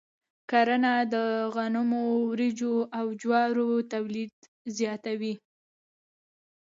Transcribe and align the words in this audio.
کرنه 0.49 0.93
د 1.13 1.15
غنمو، 1.55 2.05
وريجو، 2.29 2.75
او 2.97 3.05
جوارو 3.21 3.69
تولید 3.93 4.33
زیاتوي. 4.77 5.33